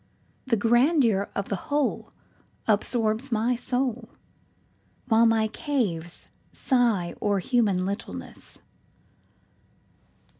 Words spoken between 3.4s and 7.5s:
soul, While my caves sigh o'er